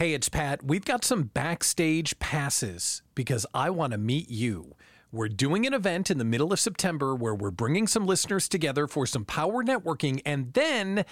[0.00, 0.62] Hey, it's Pat.
[0.62, 4.74] We've got some backstage passes because I want to meet you.
[5.12, 8.86] We're doing an event in the middle of September where we're bringing some listeners together
[8.86, 11.04] for some power networking, and then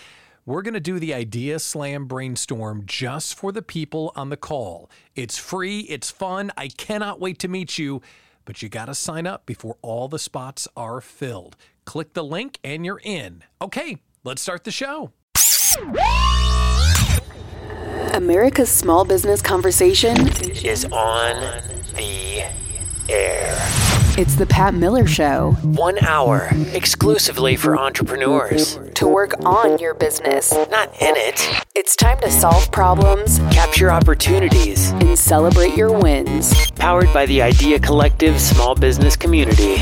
[0.47, 4.91] we're going to do the Idea Slam brainstorm just for the people on the call.
[5.15, 6.51] It's free, it's fun.
[6.57, 8.01] I cannot wait to meet you,
[8.47, 11.59] but you got to sign up before all the spots are filled.
[11.85, 13.45] Click the link and you're in.
[13.61, 15.13] Okay, let's start the show.
[18.19, 20.17] America's small business conversation
[20.65, 21.41] is on
[21.95, 22.45] the
[23.09, 23.57] air.
[24.19, 25.53] It's the Pat Miller Show.
[25.63, 28.81] One hour exclusively for entrepreneurs.
[28.97, 31.63] To work on your business, not in it.
[31.77, 36.53] It's time to solve problems, capture opportunities, and celebrate your wins.
[36.73, 39.77] Powered by the Idea Collective small business community.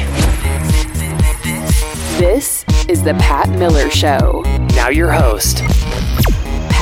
[2.18, 4.42] This is the Pat Miller Show.
[4.74, 5.62] Now, your host,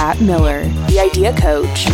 [0.05, 1.89] Pat Miller, the Idea Coach.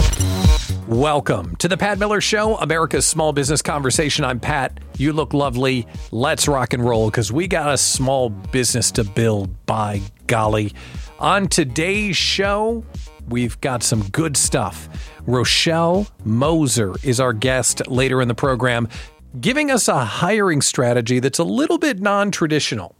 [0.88, 4.24] Welcome to the Pat Miller Show, America's small business conversation.
[4.24, 4.80] I'm Pat.
[4.96, 5.86] You look lovely.
[6.10, 10.72] Let's rock and roll because we got a small business to build, by golly.
[11.20, 12.84] On today's show,
[13.28, 14.88] we've got some good stuff.
[15.28, 18.88] Rochelle Moser is our guest later in the program,
[19.40, 22.96] giving us a hiring strategy that's a little bit non traditional.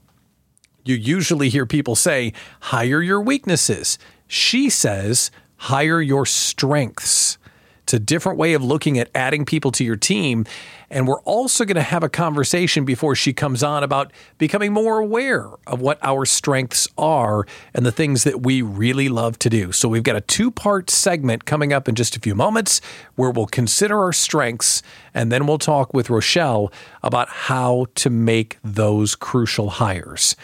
[0.91, 3.96] You usually hear people say, hire your weaknesses.
[4.27, 7.38] She says, hire your strengths.
[7.84, 10.47] It's a different way of looking at adding people to your team.
[10.91, 14.98] And we're also going to have a conversation before she comes on about becoming more
[14.98, 19.70] aware of what our strengths are and the things that we really love to do.
[19.70, 22.80] So we've got a two part segment coming up in just a few moments
[23.14, 24.82] where we'll consider our strengths
[25.14, 26.72] and then we'll talk with Rochelle
[27.04, 30.34] about how to make those crucial hires.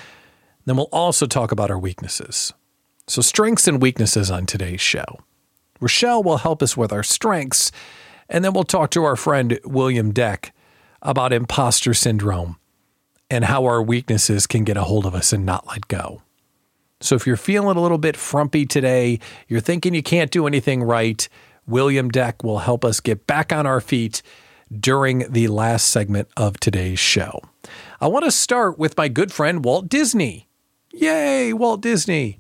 [0.66, 2.52] Then we'll also talk about our weaknesses.
[3.06, 5.04] So, strengths and weaknesses on today's show.
[5.80, 7.70] Rochelle will help us with our strengths,
[8.28, 10.52] and then we'll talk to our friend William Deck
[11.02, 12.56] about imposter syndrome
[13.30, 16.22] and how our weaknesses can get a hold of us and not let go.
[17.00, 20.82] So, if you're feeling a little bit frumpy today, you're thinking you can't do anything
[20.82, 21.28] right,
[21.66, 24.22] William Deck will help us get back on our feet
[24.72, 27.40] during the last segment of today's show.
[28.00, 30.45] I want to start with my good friend Walt Disney.
[30.98, 32.38] Yay, Walt Disney!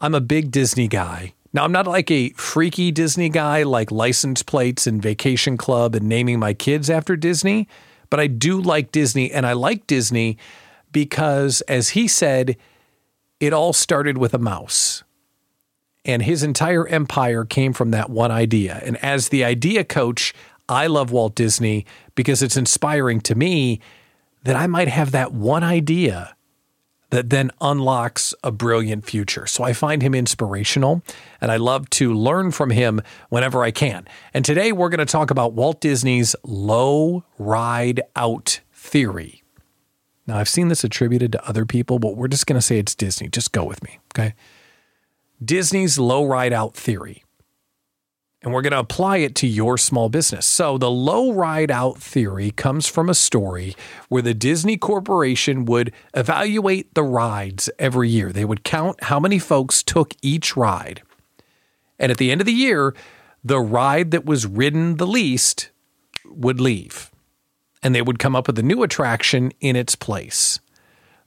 [0.00, 1.34] I'm a big Disney guy.
[1.52, 6.08] Now, I'm not like a freaky Disney guy like license plates and vacation club and
[6.08, 7.68] naming my kids after Disney,
[8.08, 9.30] but I do like Disney.
[9.30, 10.38] And I like Disney
[10.92, 12.56] because, as he said,
[13.38, 15.04] it all started with a mouse.
[16.06, 18.80] And his entire empire came from that one idea.
[18.82, 20.32] And as the idea coach,
[20.70, 21.84] I love Walt Disney
[22.14, 23.78] because it's inspiring to me
[24.44, 26.34] that I might have that one idea
[27.10, 29.46] that then unlocks a brilliant future.
[29.46, 31.02] So I find him inspirational
[31.40, 34.06] and I love to learn from him whenever I can.
[34.32, 39.42] And today we're going to talk about Walt Disney's low ride out theory.
[40.26, 42.94] Now, I've seen this attributed to other people, but we're just going to say it's
[42.94, 43.28] Disney.
[43.28, 44.34] Just go with me, okay?
[45.44, 47.24] Disney's low ride out theory
[48.42, 50.46] and we're going to apply it to your small business.
[50.46, 53.76] So, the low ride out theory comes from a story
[54.08, 58.32] where the Disney Corporation would evaluate the rides every year.
[58.32, 61.02] They would count how many folks took each ride.
[61.98, 62.94] And at the end of the year,
[63.44, 65.70] the ride that was ridden the least
[66.24, 67.10] would leave.
[67.82, 70.60] And they would come up with a new attraction in its place.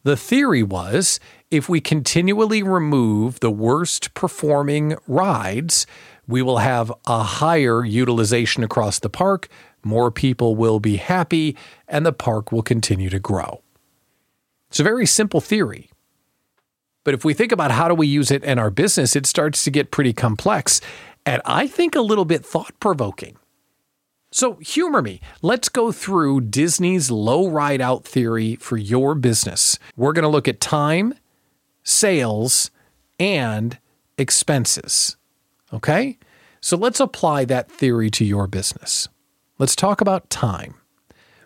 [0.03, 1.19] The theory was
[1.49, 5.87] if we continually remove the worst performing rides,
[6.27, 9.47] we will have a higher utilization across the park,
[9.83, 11.57] more people will be happy,
[11.87, 13.61] and the park will continue to grow.
[14.69, 15.89] It's a very simple theory.
[17.03, 19.63] But if we think about how do we use it in our business, it starts
[19.65, 20.79] to get pretty complex
[21.25, 23.37] and I think a little bit thought provoking.
[24.31, 25.21] So, humor me.
[25.41, 29.77] Let's go through Disney's low ride out theory for your business.
[29.95, 31.13] We're going to look at time,
[31.83, 32.71] sales,
[33.19, 33.77] and
[34.17, 35.17] expenses.
[35.73, 36.17] Okay?
[36.61, 39.09] So let's apply that theory to your business.
[39.57, 40.75] Let's talk about time.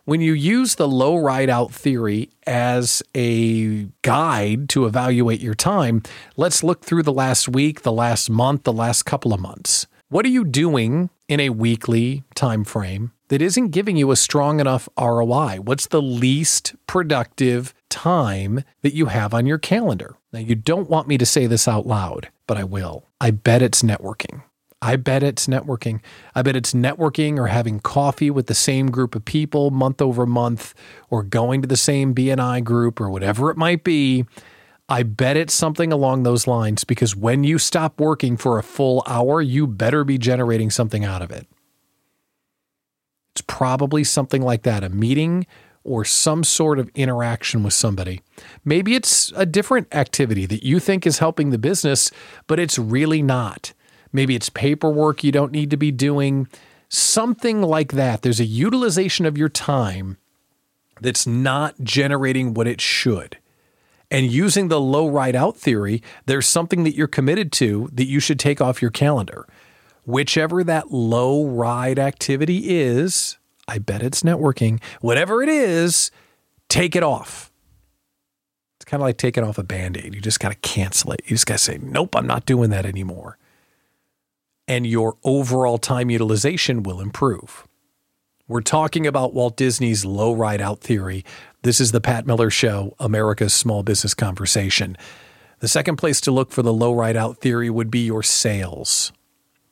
[0.06, 6.02] When you use the low ride out theory as a guide to evaluate your time,
[6.38, 9.86] let's look through the last week, the last month, the last couple of months.
[10.10, 14.62] What are you doing in a weekly time frame that isn't giving you a strong
[14.62, 15.58] enough ROI?
[15.58, 20.16] What's the least productive time that you have on your calendar?
[20.32, 23.08] Now, you don't want me to say this out loud, but I will.
[23.22, 24.44] I bet it's networking.
[24.82, 26.02] I bet it's networking.
[26.36, 30.26] I bet it's networking or having coffee with the same group of people month over
[30.26, 30.74] month
[31.10, 34.26] or going to the same BNI group or whatever it might be.
[34.90, 39.04] I bet it's something along those lines because when you stop working for a full
[39.08, 41.48] hour, you better be generating something out of it.
[43.34, 45.46] It's probably something like that a meeting
[45.88, 48.22] or some sort of interaction with somebody.
[48.66, 52.12] Maybe it's a different activity that you think is helping the business,
[52.46, 53.74] but it's really not.
[54.12, 56.48] Maybe it's paperwork you don't need to be doing,
[56.90, 58.22] something like that.
[58.22, 60.18] There's a utilization of your time
[61.00, 63.38] that's not generating what it should.
[64.10, 68.20] And using the low ride out theory, there's something that you're committed to that you
[68.20, 69.46] should take off your calendar.
[70.06, 73.38] Whichever that low ride activity is,
[73.68, 74.82] I bet it's networking.
[75.02, 76.12] Whatever it is,
[76.70, 77.52] take it off.
[78.78, 80.16] It's kind of like taking off a band aid.
[80.16, 81.22] You just got to cancel it.
[81.26, 83.38] You just got to say, nope, I'm not doing that anymore.
[84.68, 87.68] And your overall time utilization will improve.
[88.50, 91.26] We're talking about Walt Disney's low ride out theory.
[91.64, 94.98] This is the Pat Miller Show, America's small business conversation.
[95.60, 99.12] The second place to look for the low ride out theory would be your sales.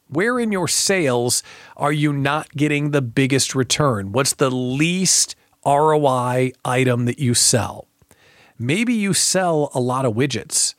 [0.08, 1.42] Where in your sales
[1.76, 4.12] are you not getting the biggest return?
[4.12, 5.36] What's the least
[5.66, 7.88] ROI item that you sell?
[8.60, 10.76] Maybe you sell a lot of widgets,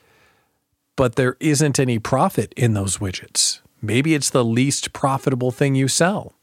[0.94, 3.61] but there isn't any profit in those widgets.
[3.82, 6.34] Maybe it's the least profitable thing you sell.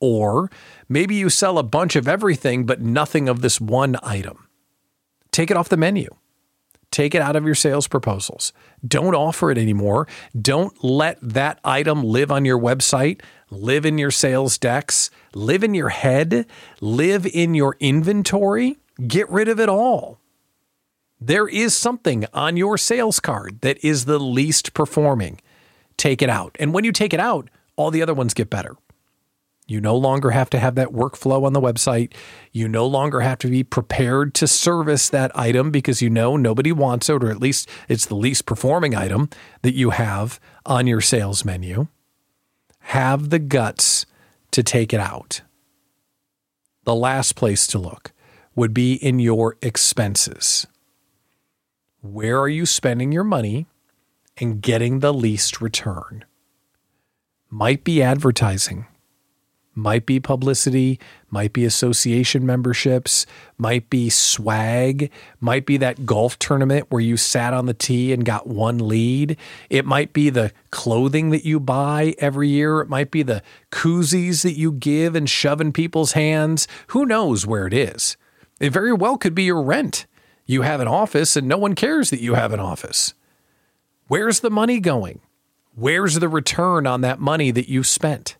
[0.00, 0.50] Or
[0.88, 4.48] maybe you sell a bunch of everything, but nothing of this one item.
[5.30, 6.08] Take it off the menu.
[6.96, 8.54] Take it out of your sales proposals.
[8.88, 10.08] Don't offer it anymore.
[10.40, 13.20] Don't let that item live on your website,
[13.50, 16.46] live in your sales decks, live in your head,
[16.80, 18.78] live in your inventory.
[19.06, 20.20] Get rid of it all.
[21.20, 25.42] There is something on your sales card that is the least performing.
[25.98, 26.56] Take it out.
[26.58, 28.74] And when you take it out, all the other ones get better.
[29.68, 32.12] You no longer have to have that workflow on the website.
[32.52, 36.70] You no longer have to be prepared to service that item because you know nobody
[36.70, 39.28] wants it, or at least it's the least performing item
[39.62, 41.88] that you have on your sales menu.
[42.78, 44.06] Have the guts
[44.52, 45.42] to take it out.
[46.84, 48.12] The last place to look
[48.54, 50.68] would be in your expenses.
[52.02, 53.66] Where are you spending your money
[54.36, 56.24] and getting the least return?
[57.50, 58.86] Might be advertising
[59.76, 60.98] might be publicity,
[61.30, 63.26] might be association memberships,
[63.58, 68.24] might be swag, might be that golf tournament where you sat on the tee and
[68.24, 69.36] got one lead.
[69.68, 72.80] It might be the clothing that you buy every year.
[72.80, 76.66] It might be the koozies that you give and shove in people's hands.
[76.88, 78.16] Who knows where it is?
[78.58, 80.06] It very well could be your rent.
[80.46, 83.12] You have an office and no one cares that you have an office.
[84.08, 85.20] Where's the money going?
[85.74, 88.36] Where's the return on that money that you spent?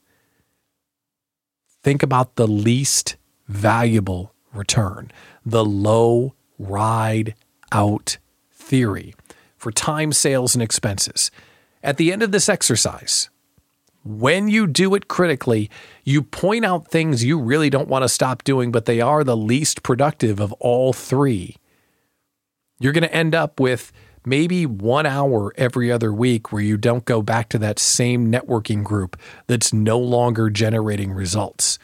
[1.87, 3.15] Think about the least
[3.47, 5.13] valuable return,
[5.45, 7.37] the low ride
[7.71, 8.19] out
[8.51, 9.15] theory
[9.57, 11.31] for time, sales, and expenses.
[11.85, 13.31] At the end of this exercise,
[14.03, 15.71] when you do it critically,
[16.03, 19.37] you point out things you really don't want to stop doing, but they are the
[19.37, 21.55] least productive of all three.
[22.81, 23.93] You're going to end up with
[24.27, 28.83] maybe one hour every other week where you don't go back to that same networking
[28.83, 31.79] group that's no longer generating results.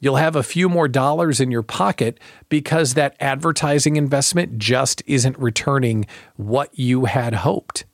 [0.00, 2.18] You'll have a few more dollars in your pocket
[2.48, 7.84] because that advertising investment just isn't returning what you had hoped.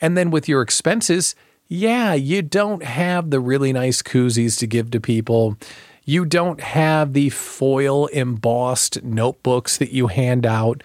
[0.00, 1.34] And then with your expenses,
[1.68, 5.58] yeah, you don't have the really nice koozies to give to people.
[6.04, 10.82] You don't have the foil embossed notebooks that you hand out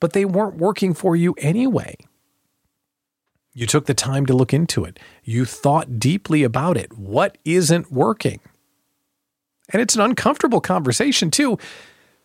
[0.00, 1.96] but they weren't working for you anyway.
[3.52, 4.98] You took the time to look into it.
[5.24, 6.96] You thought deeply about it.
[6.96, 8.40] What isn't working?
[9.72, 11.58] And it's an uncomfortable conversation, too,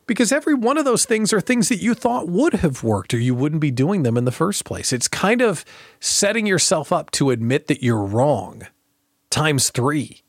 [0.08, 3.20] because every one of those things are things that you thought would have worked or
[3.20, 4.94] you wouldn't be doing them in the first place.
[4.94, 5.66] It's kind of
[6.00, 8.68] setting yourself up to admit that you're wrong
[9.30, 10.22] times three.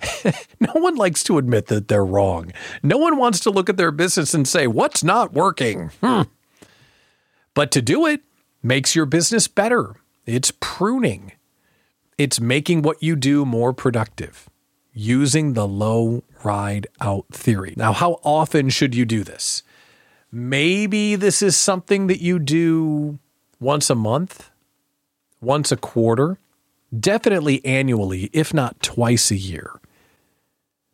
[0.60, 2.52] no one likes to admit that they're wrong.
[2.82, 5.90] No one wants to look at their business and say, What's not working?
[6.02, 6.22] Hmm.
[7.58, 8.20] But to do it
[8.62, 9.96] makes your business better.
[10.26, 11.32] It's pruning.
[12.16, 14.48] It's making what you do more productive
[14.92, 17.74] using the low ride out theory.
[17.76, 19.64] Now, how often should you do this?
[20.30, 23.18] Maybe this is something that you do
[23.58, 24.52] once a month,
[25.40, 26.38] once a quarter,
[26.96, 29.80] definitely annually, if not twice a year.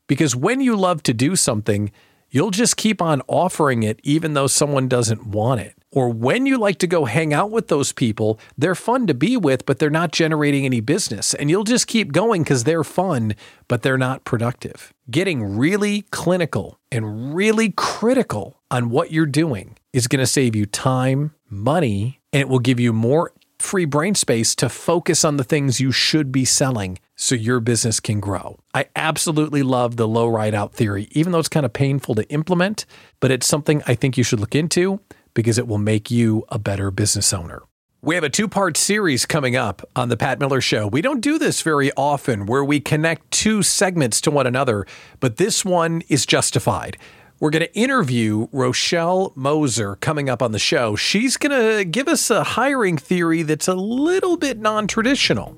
[0.07, 1.93] Because when you love to do something,
[2.31, 6.59] you'll just keep on offering it even though someone doesn't want it or when you
[6.59, 9.89] like to go hang out with those people, they're fun to be with, but they're
[9.91, 11.35] not generating any business.
[11.35, 13.37] And you'll just keep going because they're fun,
[13.69, 14.93] but they're not productive.
[15.09, 20.67] Getting really clinical and really critical on what you're doing is going to save you
[20.67, 25.45] time, money and it will give you more free brain space to focus on the
[25.45, 28.59] things you should be selling so your business can grow.
[28.75, 32.29] I absolutely love the low ride out theory, even though it's kind of painful to
[32.29, 32.85] implement,
[33.21, 35.01] but it's something I think you should look into
[35.35, 37.63] because it will make you a better business owner.
[38.01, 40.87] We have a two part series coming up on The Pat Miller Show.
[40.87, 44.87] We don't do this very often where we connect two segments to one another,
[45.21, 46.99] but this one is justified.
[47.41, 50.97] We're going to interview Rochelle Moser coming up on the show.
[50.97, 55.57] She's going to give us a hiring theory that's a little bit non traditional.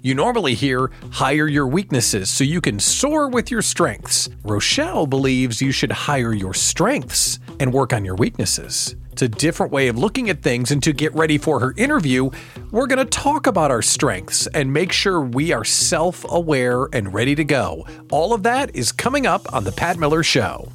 [0.00, 4.28] You normally hear hire your weaknesses so you can soar with your strengths.
[4.44, 8.94] Rochelle believes you should hire your strengths and work on your weaknesses.
[9.18, 12.30] It's a different way of looking at things, and to get ready for her interview,
[12.70, 17.12] we're going to talk about our strengths and make sure we are self aware and
[17.12, 17.84] ready to go.
[18.12, 20.70] All of that is coming up on The Pat Miller Show.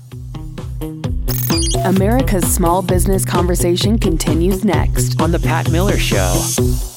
[1.86, 5.22] America's small business conversation continues next.
[5.22, 6.93] On The Pat Miller Show.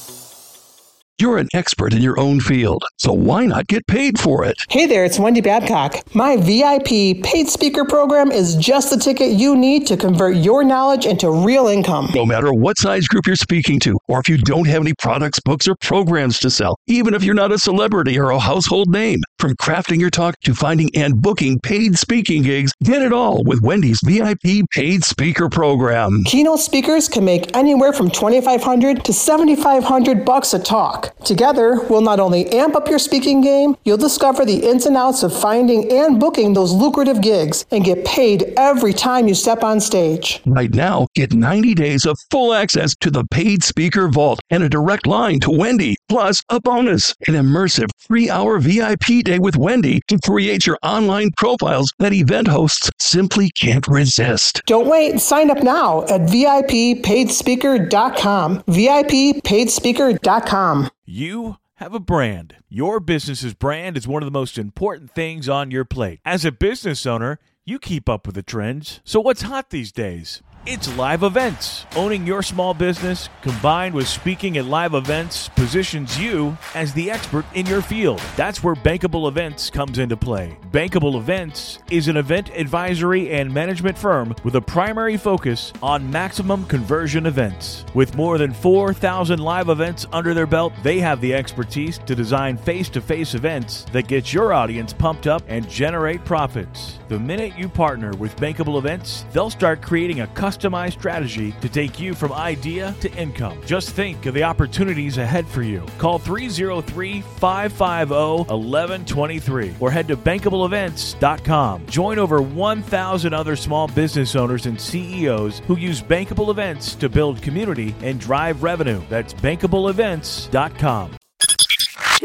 [1.19, 4.55] You're an expert in your own field, so why not get paid for it?
[4.69, 6.03] Hey there, it's Wendy Babcock.
[6.13, 11.07] My VIP paid speaker program is just the ticket you need to convert your knowledge
[11.07, 12.09] into real income.
[12.13, 15.39] No matter what size group you're speaking to, or if you don't have any products,
[15.39, 19.21] books, or programs to sell, even if you're not a celebrity or a household name,
[19.39, 23.61] from crafting your talk to finding and booking paid speaking gigs, get it all with
[23.61, 26.23] Wendy's VIP paid speaker program.
[26.25, 31.17] Keynote speakers can make anywhere from 2500 to 7500 bucks a talk.
[31.19, 35.23] Together, we'll not only amp up your speaking game, you'll discover the ins and outs
[35.23, 39.79] of finding and booking those lucrative gigs and get paid every time you step on
[39.79, 40.41] stage.
[40.45, 44.69] Right now, get 90 days of full access to the paid speaker vault and a
[44.69, 49.99] direct line to Wendy, plus a bonus an immersive three hour VIP day with Wendy
[50.07, 54.61] to create your online profiles that event hosts simply can't resist.
[54.65, 58.63] Don't wait, sign up now at VIPpaidspeaker.com.
[58.63, 60.89] VIPpaidspeaker.com.
[61.05, 62.55] You have a brand.
[62.69, 66.21] Your business's brand is one of the most important things on your plate.
[66.23, 69.01] As a business owner, you keep up with the trends.
[69.03, 70.41] So, what's hot these days?
[70.65, 71.85] It's live events.
[71.95, 77.45] Owning your small business combined with speaking at live events positions you as the expert
[77.53, 78.21] in your field.
[78.35, 80.57] That's where Bankable Events comes into play.
[80.71, 86.65] Bankable Events is an event advisory and management firm with a primary focus on maximum
[86.65, 87.85] conversion events.
[87.93, 92.57] With more than 4,000 live events under their belt, they have the expertise to design
[92.57, 96.96] face to face events that get your audience pumped up and generate profits.
[97.07, 101.99] The minute you partner with Bankable Events, they'll start creating a customized strategy to take
[101.99, 103.61] you from idea to income.
[103.65, 105.85] Just think of the opportunities ahead for you.
[105.99, 111.85] Call 303 550 1123 or head to bankableevents.com.
[111.85, 117.41] Join over 1,000 other small business owners and CEOs who use Bankable Events to build
[117.41, 119.01] community and drive revenue.
[119.09, 121.16] That's bankableevents.com.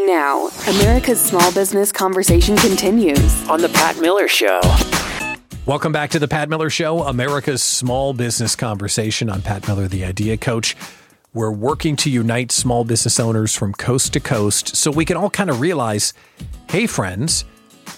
[0.07, 3.49] Now, America's small business conversation continues.
[3.49, 4.61] On The Pat Miller Show.
[5.65, 9.31] Welcome back to the Pat Miller Show, America's small business conversation.
[9.31, 10.77] I'm Pat Miller, the idea coach.
[11.33, 15.31] We're working to unite small business owners from coast to coast so we can all
[15.31, 16.15] kind of realize
[16.69, 17.45] hey, friends,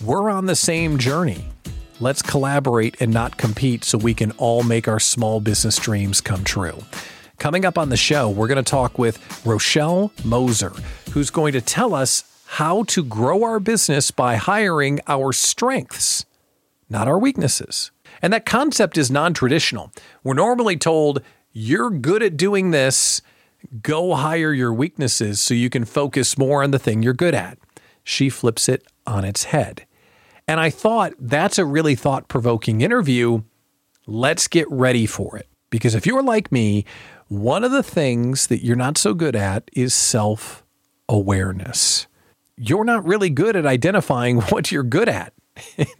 [0.04, 1.46] we're on the same journey.
[2.00, 6.44] Let's collaborate and not compete so we can all make our small business dreams come
[6.44, 6.76] true.
[7.38, 10.72] Coming up on the show, we're going to talk with Rochelle Moser,
[11.12, 16.24] who's going to tell us how to grow our business by hiring our strengths
[16.88, 17.90] not our weaknesses.
[18.22, 19.90] And that concept is non traditional.
[20.22, 21.22] We're normally told,
[21.52, 23.22] you're good at doing this,
[23.82, 27.58] go hire your weaknesses so you can focus more on the thing you're good at.
[28.02, 29.86] She flips it on its head.
[30.46, 33.42] And I thought that's a really thought provoking interview.
[34.06, 35.48] Let's get ready for it.
[35.70, 36.84] Because if you're like me,
[37.40, 40.64] one of the things that you're not so good at is self
[41.08, 42.06] awareness.
[42.56, 45.32] You're not really good at identifying what you're good at.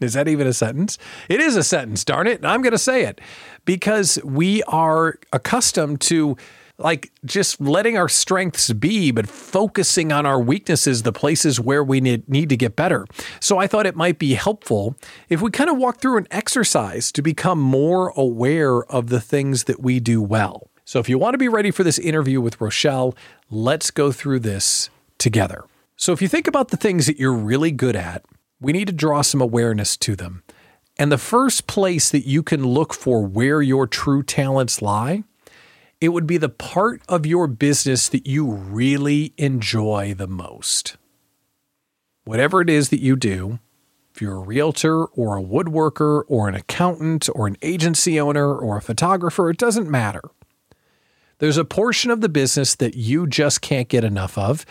[0.01, 0.99] is that even a sentence?
[1.29, 2.45] It is a sentence, darn it.
[2.45, 3.21] I'm going to say it
[3.65, 6.37] because we are accustomed to
[6.77, 12.01] like just letting our strengths be, but focusing on our weaknesses, the places where we
[12.01, 13.07] need, need to get better.
[13.41, 14.97] So I thought it might be helpful
[15.29, 19.65] if we kind of walk through an exercise to become more aware of the things
[19.65, 20.69] that we do well.
[20.85, 23.15] So if you want to be ready for this interview with Rochelle,
[23.51, 25.65] let's go through this together.
[25.97, 28.25] So if you think about the things that you're really good at,
[28.61, 30.43] we need to draw some awareness to them.
[30.99, 35.25] And the first place that you can look for where your true talents lie,
[36.01, 40.97] it would be the part of your business that you really enjoy the most.
[42.25, 43.59] Whatever it is that you do,
[44.15, 48.77] if you're a realtor or a woodworker or an accountant or an agency owner or
[48.77, 50.23] a photographer, it doesn't matter.
[51.45, 54.65] There's a portion of the business that you just can't get enough of,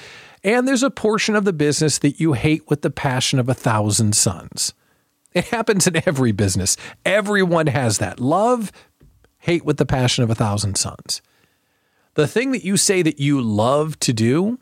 [0.44, 3.54] and there's a portion of the business that you hate with the passion of a
[3.54, 4.74] thousand suns.
[5.34, 6.76] It happens in every business.
[7.06, 8.20] Everyone has that.
[8.20, 8.72] Love,
[9.38, 11.22] hate with the passion of a thousand suns.
[12.16, 14.58] The thing that you say that you love to do,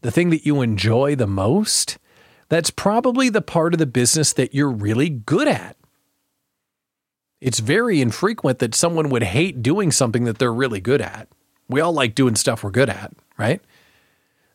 [0.00, 1.98] the thing that you enjoy the most,
[2.48, 5.76] that's probably the part of the business that you're really good at.
[7.40, 11.28] It's very infrequent that someone would hate doing something that they're really good at.
[11.68, 13.60] We all like doing stuff we're good at, right?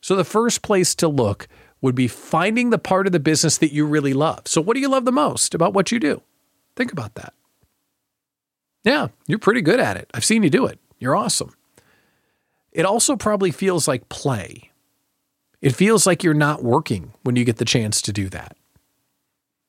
[0.01, 1.47] So the first place to look
[1.81, 4.41] would be finding the part of the business that you really love.
[4.45, 6.21] So, what do you love the most about what you do?
[6.75, 7.33] Think about that.
[8.83, 10.09] Yeah, you're pretty good at it.
[10.13, 10.79] I've seen you do it.
[10.99, 11.53] You're awesome.
[12.71, 14.71] It also probably feels like play.
[15.61, 18.55] It feels like you're not working when you get the chance to do that.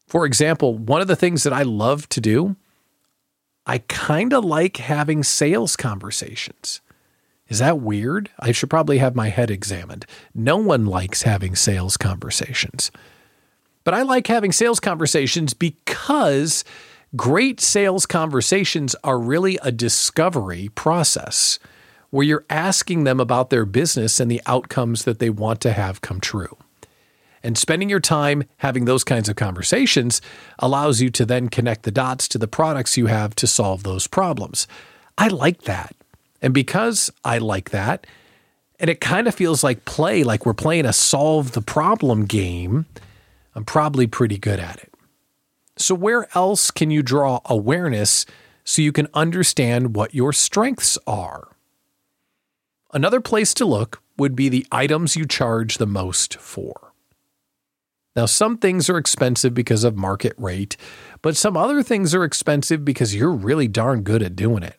[0.07, 2.57] For example, one of the things that I love to do,
[3.67, 6.81] I kind of like having sales conversations.
[7.49, 8.31] Is that weird?
[8.41, 10.07] I should probably have my head examined.
[10.35, 12.91] No one likes having sales conversations.
[13.85, 16.65] But I like having sales conversations because
[17.15, 21.59] great sales conversations are really a discovery process
[22.11, 26.01] where you're asking them about their business and the outcomes that they want to have
[26.01, 26.57] come true.
[27.43, 30.21] And spending your time having those kinds of conversations
[30.59, 34.07] allows you to then connect the dots to the products you have to solve those
[34.07, 34.67] problems.
[35.19, 35.95] I like that.
[36.41, 38.07] And because I like that,
[38.79, 42.87] and it kind of feels like play, like we're playing a solve the problem game,
[43.55, 44.93] I'm probably pretty good at it.
[45.77, 48.27] So, where else can you draw awareness
[48.65, 51.49] so you can understand what your strengths are?
[52.93, 56.82] Another place to look would be the items you charge the most for.
[58.15, 60.77] Now, some things are expensive because of market rate,
[61.23, 64.77] but some other things are expensive because you're really darn good at doing it.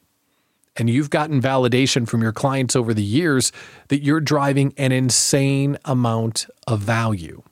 [0.75, 3.51] And you've gotten validation from your clients over the years
[3.89, 7.43] that you're driving an insane amount of value.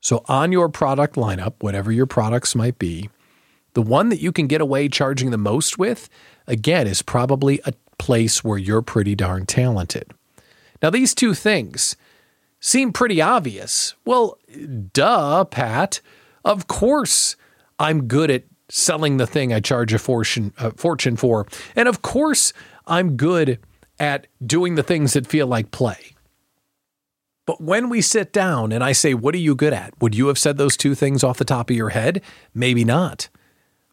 [0.00, 3.08] So, on your product lineup, whatever your products might be,
[3.74, 6.08] the one that you can get away charging the most with,
[6.46, 10.12] again, is probably a place where you're pretty darn talented.
[10.82, 11.94] Now, these two things
[12.62, 13.94] seem pretty obvious.
[14.06, 14.38] Well,
[14.92, 16.00] duh, Pat.
[16.44, 17.36] Of course,
[17.78, 21.46] I'm good at selling the thing I charge a fortune, a fortune for.
[21.76, 22.54] And of course,
[22.86, 23.58] I'm good
[23.98, 26.14] at doing the things that feel like play.
[27.44, 30.00] But when we sit down and I say, What are you good at?
[30.00, 32.22] Would you have said those two things off the top of your head?
[32.54, 33.28] Maybe not.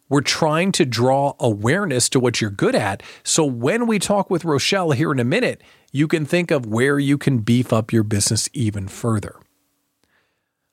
[0.07, 3.03] We're trying to draw awareness to what you're good at.
[3.23, 6.99] So when we talk with Rochelle here in a minute, you can think of where
[6.99, 9.35] you can beef up your business even further.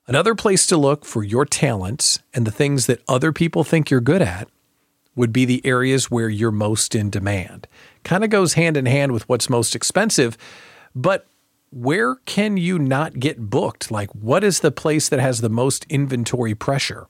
[0.05, 3.99] Another place to look for your talents and the things that other people think you're
[3.99, 4.47] good at
[5.15, 7.67] would be the areas where you're most in demand.
[8.03, 10.37] Kind of goes hand in hand with what's most expensive,
[10.95, 11.27] but
[11.71, 13.91] where can you not get booked?
[13.91, 17.07] Like, what is the place that has the most inventory pressure?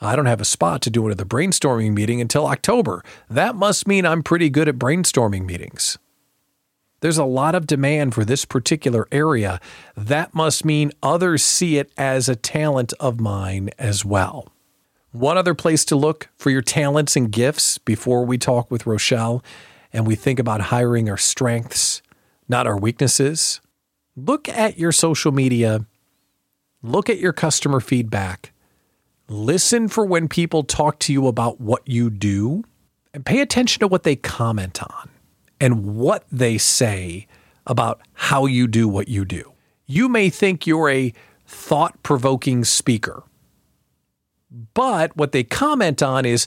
[0.00, 3.04] I don't have a spot to do another brainstorming meeting until October.
[3.30, 5.98] That must mean I'm pretty good at brainstorming meetings.
[7.06, 9.60] There's a lot of demand for this particular area.
[9.96, 14.48] That must mean others see it as a talent of mine as well.
[15.12, 19.44] One other place to look for your talents and gifts before we talk with Rochelle
[19.92, 22.02] and we think about hiring our strengths,
[22.48, 23.60] not our weaknesses.
[24.16, 25.86] Look at your social media,
[26.82, 28.50] look at your customer feedback
[29.28, 32.64] Listen for when people talk to you about what you do
[33.14, 35.08] and pay attention to what they comment on
[35.60, 37.26] and what they say
[37.66, 39.52] about how you do what you do.
[39.86, 41.12] You may think you're a
[41.46, 43.24] thought provoking speaker,
[44.74, 46.46] but what they comment on is,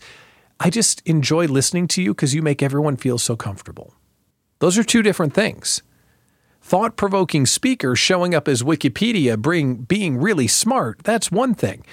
[0.59, 3.93] I just enjoy listening to you because you make everyone feel so comfortable.
[4.59, 5.81] Those are two different things.
[6.61, 11.85] Thought provoking speaker showing up as Wikipedia, bring, being really smart, that's one thing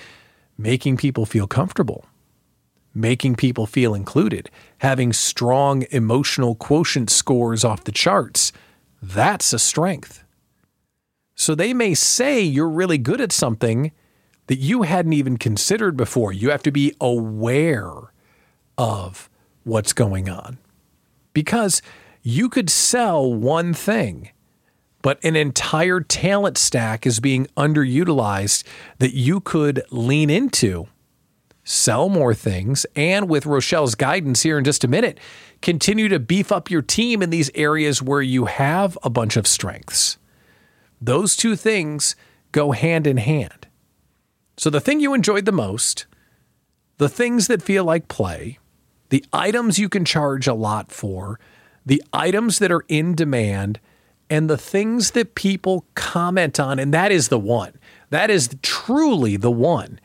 [0.59, 2.07] making people feel comfortable,
[2.95, 8.53] making people feel included, having strong emotional quotient scores off the charts.
[9.03, 10.25] That's a strength.
[11.35, 13.93] So they may say you're really good at something
[14.47, 16.33] that you hadn't even considered before.
[16.33, 18.13] You have to be aware
[18.79, 19.29] of
[19.65, 20.59] what's going on
[21.33, 21.83] because
[22.23, 24.31] you could sell one thing
[25.07, 28.65] but an entire talent stack is being underutilized
[28.99, 30.89] that you could lean into,
[31.67, 35.19] sell more things, and with Rochelle's guidance here in just a minute,
[35.61, 39.49] continue to beef up your team in these areas where you have a bunch of
[39.49, 40.17] strengths.
[41.01, 42.15] Those two things
[42.53, 43.67] go hand in hand.
[44.57, 46.07] So, the thing you enjoyed the most,
[46.99, 48.59] the things that feel like play,
[49.09, 51.41] the items you can charge a lot for,
[51.85, 53.81] the items that are in demand
[54.31, 56.79] and the things that people comment on.
[56.79, 57.75] And that is the one.
[58.11, 60.01] That is truly the one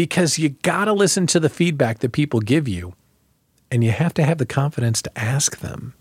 [0.00, 2.94] because you got to listen to the feedback that people give you
[3.70, 5.92] and you have to have the confidence to ask them.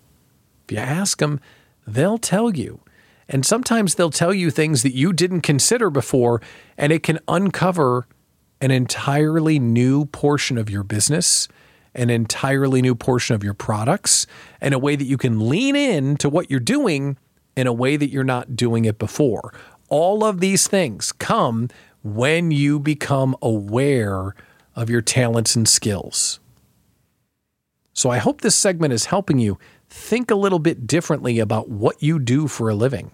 [0.63, 1.41] If you ask them,
[1.85, 2.79] they'll tell you.
[3.27, 6.41] And sometimes they'll tell you things that you didn't consider before,
[6.77, 8.07] and it can uncover
[8.62, 11.49] an entirely new portion of your business,
[11.93, 14.25] an entirely new portion of your products,
[14.62, 17.17] and a way that you can lean in to what you're doing
[17.57, 19.53] in a way that you're not doing it before.
[19.89, 21.67] All of these things come
[22.03, 24.35] when you become aware
[24.75, 26.39] of your talents and skills.
[27.93, 29.57] So I hope this segment is helping you
[29.89, 33.12] think a little bit differently about what you do for a living.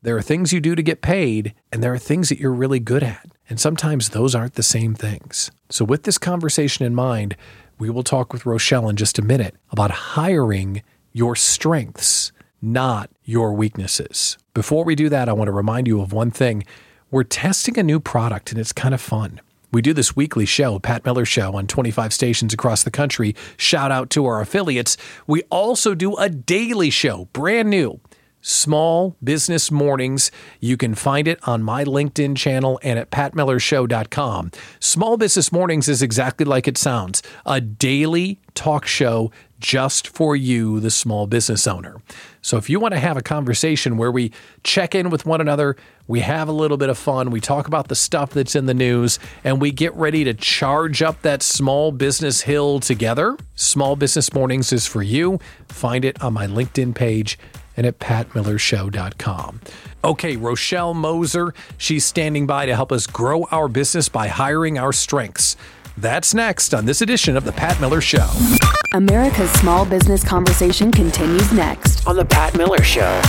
[0.00, 2.80] There are things you do to get paid, and there are things that you're really
[2.80, 3.30] good at.
[3.48, 5.50] And sometimes those aren't the same things.
[5.68, 7.36] So, with this conversation in mind,
[7.78, 13.52] we will talk with Rochelle in just a minute about hiring your strengths, not your
[13.52, 14.38] weaknesses.
[14.54, 16.64] Before we do that, I want to remind you of one thing.
[17.12, 19.42] We're testing a new product, and it's kind of fun.
[19.70, 23.36] We do this weekly show, Pat Miller Show, on 25 stations across the country.
[23.58, 24.96] Shout out to our affiliates.
[25.26, 28.00] We also do a daily show, brand new.
[28.40, 30.30] Small Business Mornings.
[30.58, 34.50] You can find it on my LinkedIn channel and at patmillershow.com.
[34.80, 39.30] Small Business Mornings is exactly like it sounds a daily talk show
[39.62, 41.96] just for you, the small business owner.
[42.42, 44.32] So if you want to have a conversation where we
[44.64, 45.76] check in with one another,
[46.08, 48.74] we have a little bit of fun, we talk about the stuff that's in the
[48.74, 54.32] news, and we get ready to charge up that small business hill together, Small Business
[54.34, 55.38] Mornings is for you.
[55.68, 57.38] Find it on my LinkedIn page
[57.76, 59.60] and at patmillershow.com.
[60.04, 64.92] Okay, Rochelle Moser, she's standing by to help us grow our business by hiring our
[64.92, 65.56] strengths.
[65.98, 68.28] That's next on this edition of The Pat Miller Show.
[68.94, 72.06] America's Small Business Conversation continues next.
[72.06, 73.20] On The Pat Miller Show.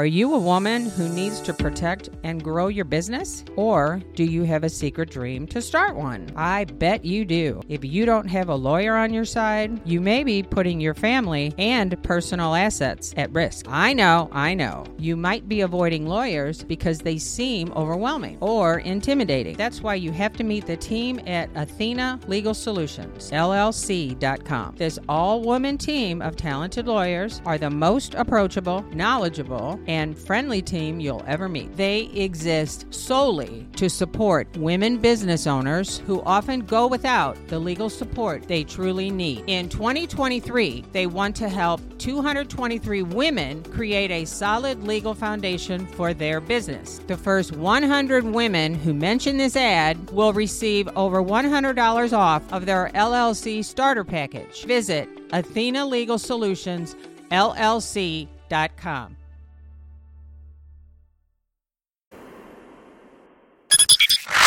[0.00, 3.44] Are you a woman who needs to protect and grow your business?
[3.54, 6.32] Or do you have a secret dream to start one?
[6.36, 7.60] I bet you do.
[7.68, 11.52] If you don't have a lawyer on your side, you may be putting your family
[11.58, 13.66] and personal assets at risk.
[13.68, 14.86] I know, I know.
[14.96, 19.58] You might be avoiding lawyers because they seem overwhelming or intimidating.
[19.58, 24.76] That's why you have to meet the team at Athena Legal Solutions, LLC.com.
[24.78, 31.00] This all woman team of talented lawyers are the most approachable, knowledgeable, and friendly team
[31.00, 31.76] you'll ever meet.
[31.76, 38.46] They exist solely to support women business owners who often go without the legal support
[38.46, 39.42] they truly need.
[39.48, 46.40] In 2023, they want to help 223 women create a solid legal foundation for their
[46.40, 47.00] business.
[47.08, 52.92] The first 100 women who mention this ad will receive over $100 off of their
[52.94, 54.64] LLC starter package.
[54.66, 56.94] Visit Athena Legal Solutions.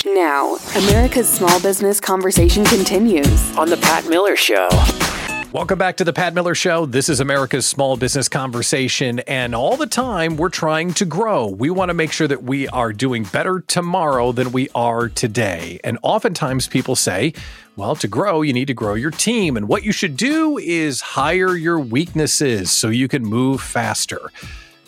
[0.06, 3.58] Now, America's Small Business Conversation continues.
[3.58, 4.68] On The Pat Miller Show.
[5.54, 6.86] Welcome back to the Pat Miller Show.
[6.86, 9.20] This is America's small business conversation.
[9.20, 11.48] And all the time, we're trying to grow.
[11.48, 15.80] We want to make sure that we are doing better tomorrow than we are today.
[15.86, 17.34] And oftentimes, people say,
[17.78, 19.56] well, to grow, you need to grow your team.
[19.56, 24.32] And what you should do is hire your weaknesses so you can move faster.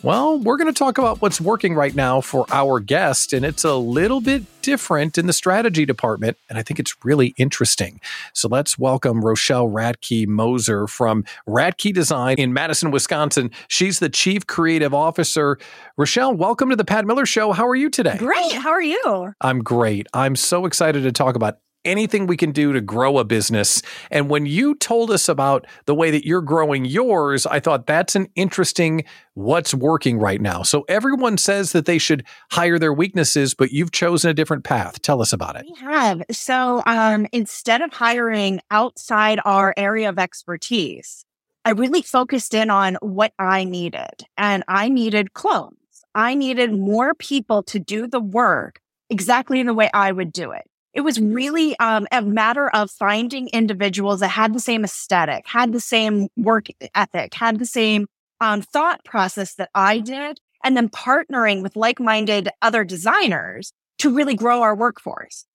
[0.05, 3.63] Well, we're going to talk about what's working right now for our guest, and it's
[3.63, 7.99] a little bit different in the strategy department, and I think it's really interesting.
[8.31, 13.49] So let's welcome Rochelle Ratkaj Moser from Ratkaj Design in Madison, Wisconsin.
[13.67, 15.57] She's the Chief Creative Officer.
[15.97, 17.51] Rochelle, welcome to the Pat Miller Show.
[17.51, 18.17] How are you today?
[18.19, 18.51] Great.
[18.51, 19.33] How are you?
[19.41, 20.05] I'm great.
[20.13, 23.81] I'm so excited to talk about anything we can do to grow a business.
[24.11, 28.15] And when you told us about the way that you're growing yours, I thought that's
[28.15, 30.63] an interesting what's working right now.
[30.63, 35.01] So everyone says that they should hire their weaknesses, but you've chosen a different path.
[35.01, 35.65] Tell us about it.
[35.65, 36.23] We have.
[36.31, 41.25] So um, instead of hiring outside our area of expertise,
[41.65, 44.23] I really focused in on what I needed.
[44.37, 45.75] And I needed clones.
[46.13, 50.51] I needed more people to do the work exactly in the way I would do
[50.51, 50.63] it.
[50.95, 55.73] It was really um, a matter of finding individuals that had the same aesthetic, had
[55.73, 58.07] the same work ethic, had the same
[58.39, 64.15] um, thought process that I did, and then partnering with like minded other designers to
[64.15, 65.45] really grow our workforce.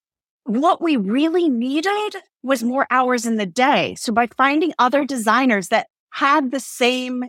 [0.43, 3.95] What we really needed was more hours in the day.
[3.95, 7.25] So by finding other designers that had the same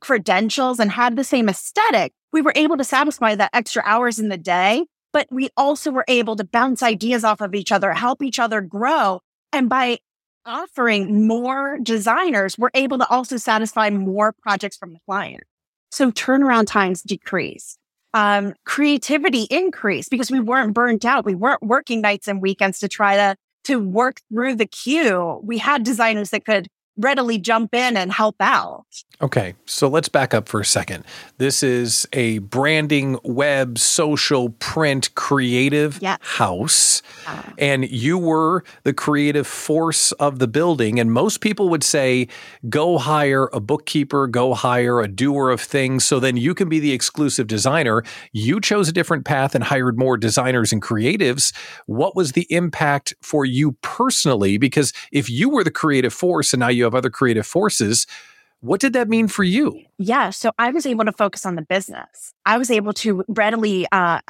[0.00, 4.28] credentials and had the same aesthetic, we were able to satisfy that extra hours in
[4.28, 8.22] the day but we also were able to bounce ideas off of each other, help
[8.22, 9.20] each other grow.
[9.52, 9.98] And by
[10.44, 15.44] offering more designers, we're able to also satisfy more projects from the client.
[15.90, 17.76] So turnaround times decrease.
[18.14, 21.24] Um, creativity increased because we weren't burnt out.
[21.24, 25.40] We weren't working nights and weekends to try to, to work through the queue.
[25.42, 28.84] We had designers that could readily jump in and help out.
[29.20, 31.04] Okay, so let's back up for a second.
[31.38, 36.18] This is a branding, web, social, print, creative Yes.
[36.22, 37.02] house.
[37.56, 40.98] And you were the creative force of the building.
[40.98, 42.28] And most people would say,
[42.68, 46.80] go hire a bookkeeper, go hire a doer of things, so then you can be
[46.80, 48.02] the exclusive designer.
[48.32, 51.54] You chose a different path and hired more designers and creatives.
[51.86, 54.58] What was the impact for you personally?
[54.58, 58.06] Because if you were the creative force and now you have other creative forces,
[58.60, 59.82] what did that mean for you?
[59.98, 60.30] Yeah.
[60.30, 62.32] So I was able to focus on the business.
[62.46, 64.20] I was able to readily uh,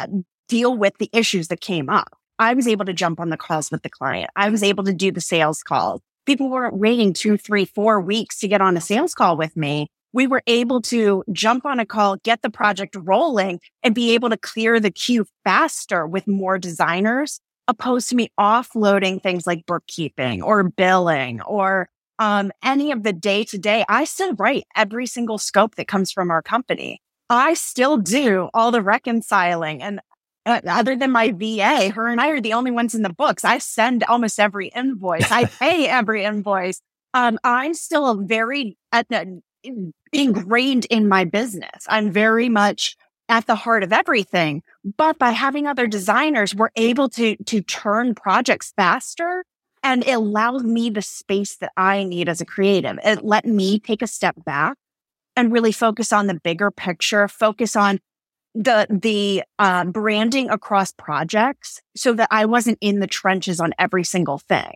[0.49, 2.17] deal with the issues that came up.
[2.39, 4.31] I was able to jump on the calls with the client.
[4.35, 6.01] I was able to do the sales calls.
[6.25, 9.89] People weren't waiting two, three, four weeks to get on a sales call with me.
[10.15, 14.31] We were able to jump on a call, get the project rolling and be able
[14.31, 20.43] to clear the queue faster with more designers opposed to me offloading things like bookkeeping
[20.43, 21.89] or billing or
[22.23, 26.13] um, any of the day to day, I still write every single scope that comes
[26.13, 27.03] from our company.
[27.29, 29.83] I still do all the reconciling.
[29.83, 30.01] And
[30.47, 33.45] uh, other than my VA, her and I are the only ones in the books.
[33.45, 35.33] I send almost every invoice.
[35.33, 36.81] I pay every invoice.
[37.13, 39.43] Um, I'm still very at the,
[40.13, 41.87] ingrained in my business.
[41.89, 42.97] I'm very much
[43.29, 44.63] at the heart of everything.
[44.97, 49.45] But by having other designers, we're able to to turn projects faster
[49.83, 52.99] and it allowed me the space that I need as a creative.
[53.05, 54.77] It let me take a step back
[55.37, 57.99] and really focus on the bigger picture, focus on
[58.55, 64.05] the the uh, branding across projects, so that I wasn't in the trenches on every
[64.05, 64.75] single thing.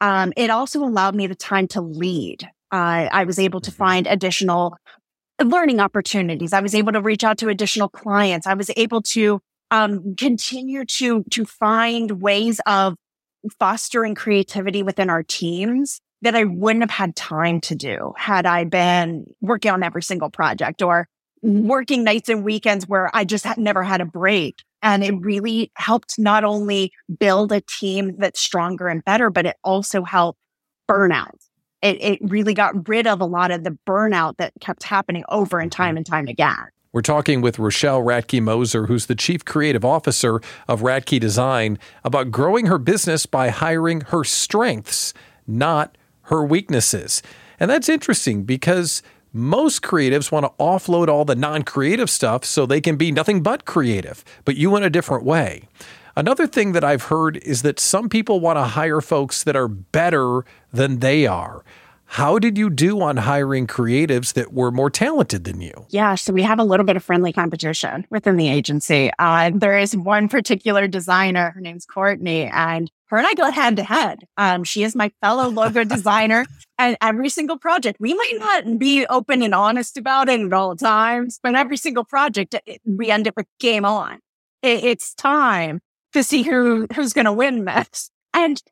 [0.00, 2.48] Um, it also allowed me the time to lead.
[2.72, 4.76] Uh, I was able to find additional
[5.42, 6.52] learning opportunities.
[6.52, 8.46] I was able to reach out to additional clients.
[8.46, 12.96] I was able to um, continue to to find ways of
[13.58, 18.64] fostering creativity within our teams that I wouldn't have had time to do had I
[18.64, 21.08] been working on every single project or
[21.44, 21.66] mm-hmm.
[21.66, 24.62] working nights and weekends where I just had never had a break.
[24.82, 29.56] And it really helped not only build a team that's stronger and better, but it
[29.62, 30.40] also helped
[30.90, 31.38] burnout.
[31.82, 35.58] It, it really got rid of a lot of the burnout that kept happening over
[35.58, 35.82] and mm-hmm.
[35.82, 36.68] time and time again.
[36.92, 42.30] We're talking with Rochelle Ratkaj Moser, who's the Chief Creative Officer of Ratkaj Design, about
[42.30, 45.14] growing her business by hiring her strengths,
[45.46, 47.22] not her weaknesses.
[47.58, 49.02] And that's interesting because
[49.32, 53.42] most creatives want to offload all the non creative stuff so they can be nothing
[53.42, 55.68] but creative, but you went a different way.
[56.14, 59.66] Another thing that I've heard is that some people want to hire folks that are
[59.66, 61.64] better than they are.
[62.12, 65.86] How did you do on hiring creatives that were more talented than you?
[65.88, 69.10] Yeah, so we have a little bit of friendly competition within the agency.
[69.18, 73.76] Uh, there is one particular designer, her name's Courtney, and her and I go head
[73.76, 74.26] to head.
[74.36, 76.44] Um, she is my fellow logo designer.
[76.76, 80.76] And every single project, we might not be open and honest about it at all
[80.76, 84.18] times, but every single project, it, we end up with game on.
[84.60, 85.80] It, it's time
[86.12, 88.10] to see who who's going to win this.
[88.34, 88.62] And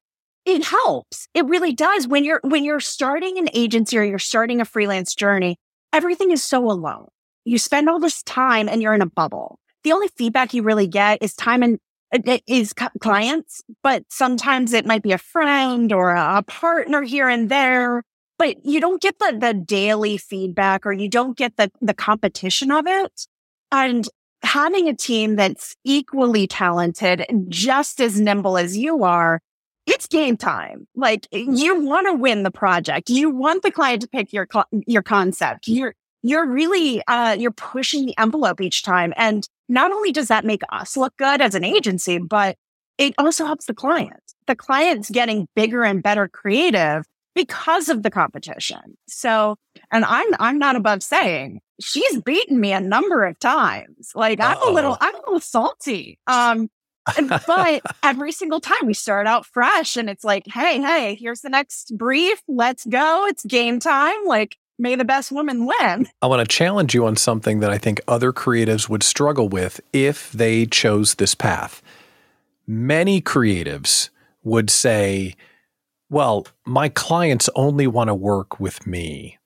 [0.44, 1.28] it helps.
[1.34, 2.08] It really does.
[2.08, 5.56] When you're when you're starting an agency or you're starting a freelance journey,
[5.92, 7.08] everything is so alone.
[7.44, 9.58] You spend all this time and you're in a bubble.
[9.84, 11.78] The only feedback you really get is time and
[12.12, 17.48] it is clients, but sometimes it might be a friend or a partner here and
[17.48, 18.02] there.
[18.36, 22.70] But you don't get the the daily feedback or you don't get the the competition
[22.70, 23.26] of it.
[23.70, 24.08] And
[24.42, 29.40] having a team that's equally talented just as nimble as you are,
[29.90, 30.86] it's game time.
[30.94, 33.10] Like you want to win the project.
[33.10, 34.46] You want the client to pick your
[34.86, 35.68] your concept.
[35.68, 40.44] You're you're really uh, you're pushing the envelope each time, and not only does that
[40.44, 42.56] make us look good as an agency, but
[42.98, 44.22] it also helps the client.
[44.46, 48.96] The client's getting bigger and better creative because of the competition.
[49.08, 49.56] So,
[49.90, 54.12] and I'm I'm not above saying she's beaten me a number of times.
[54.14, 54.72] Like I'm Uh-oh.
[54.72, 56.18] a little I'm a little salty.
[56.26, 56.68] Um,
[57.46, 61.50] but every single time we start out fresh and it's like, hey, hey, here's the
[61.50, 62.42] next brief.
[62.48, 63.26] Let's go.
[63.26, 64.24] It's game time.
[64.26, 66.08] Like, may the best woman win.
[66.22, 69.80] I want to challenge you on something that I think other creatives would struggle with
[69.92, 71.82] if they chose this path.
[72.66, 74.10] Many creatives
[74.42, 75.34] would say,
[76.08, 79.38] well, my clients only want to work with me.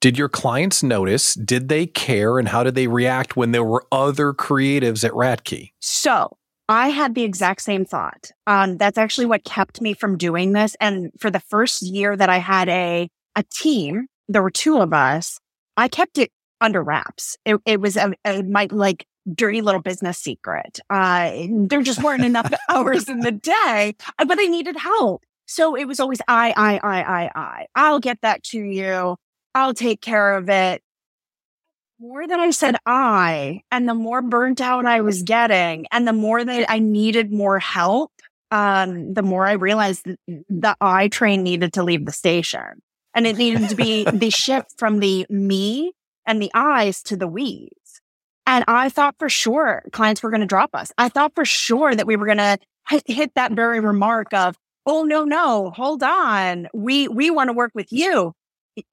[0.00, 1.34] Did your clients notice?
[1.34, 2.38] Did they care?
[2.38, 5.72] And how did they react when there were other creatives at Ratkaj?
[5.80, 6.36] So
[6.68, 8.30] I had the exact same thought.
[8.46, 10.76] Um, that's actually what kept me from doing this.
[10.80, 14.92] And for the first year that I had a, a team, there were two of
[14.92, 15.38] us.
[15.76, 17.36] I kept it under wraps.
[17.44, 20.80] It, it was a, a, my like dirty little business secret.
[20.90, 25.22] Uh, there just weren't enough hours in the day, uh, but I needed help.
[25.46, 27.66] So it was always I, I, I, I, I.
[27.76, 29.16] I'll get that to you.
[29.54, 30.82] I'll take care of it
[31.98, 36.12] more that I said I, and the more burnt out I was getting, and the
[36.12, 38.12] more that I needed more help,
[38.50, 42.82] um, the more I realized that the I train needed to leave the station.
[43.14, 45.92] And it needed to be the shift from the me
[46.26, 47.70] and the eyes to the we's.
[48.46, 50.92] And I thought for sure clients were going to drop us.
[50.98, 52.58] I thought for sure that we were going to
[53.06, 54.56] hit that very remark of,
[54.88, 56.68] Oh, no, no, hold on.
[56.72, 58.34] We, we want to work with you.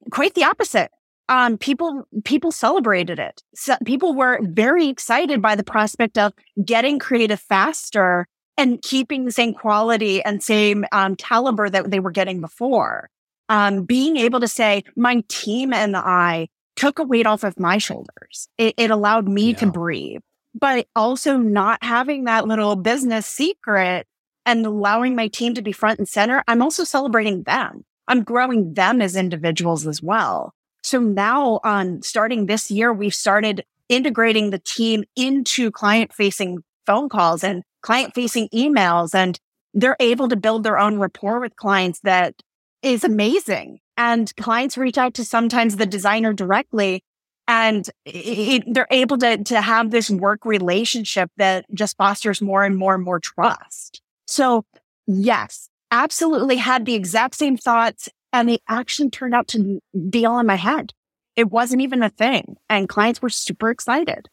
[0.10, 0.90] Quite the opposite
[1.30, 3.42] um, people people celebrated it.
[3.56, 6.34] So people were very excited by the prospect of
[6.64, 12.12] getting creative faster and keeping the same quality and same um, caliber that they were
[12.12, 13.10] getting before.
[13.50, 17.78] Um, being able to say, my team and I took a weight off of my
[17.78, 18.48] shoulders.
[18.58, 19.58] It, it allowed me yeah.
[19.58, 20.22] to breathe,
[20.54, 24.08] but also not having that little business secret
[24.46, 26.44] and allowing my team to be front and center.
[26.48, 27.86] I'm also celebrating them.
[28.08, 30.54] I'm growing them as individuals as well.
[30.84, 37.10] So now on starting this year, we've started integrating the team into client facing phone
[37.10, 39.40] calls and client facing emails and
[39.74, 42.36] they're able to build their own rapport with clients that
[42.82, 43.80] is amazing.
[43.98, 47.04] And clients reach out to sometimes the designer directly
[47.48, 52.78] and it, they're able to, to have this work relationship that just fosters more and
[52.78, 54.02] more and more trust.
[54.28, 54.66] So
[55.08, 60.40] yes, absolutely had the exact same thoughts and the action turned out to be all
[60.40, 60.94] in my head.
[61.36, 62.58] It wasn't even a thing.
[62.70, 64.28] And clients were super excited.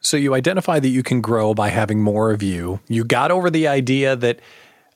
[0.00, 2.80] So you identify that you can grow by having more of you.
[2.88, 4.40] You got over the idea that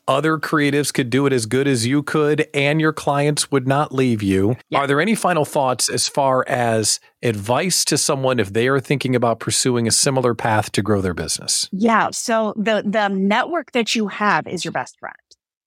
[0.07, 3.93] other creatives could do it as good as you could and your clients would not
[3.93, 4.57] leave you.
[4.69, 4.81] Yeah.
[4.81, 9.17] Are there any final thoughts as far as advice to someone if they are thinking
[9.17, 11.69] about pursuing a similar path to grow their business?
[11.73, 12.11] Yeah.
[12.11, 15.17] So the the network that you have is your best friend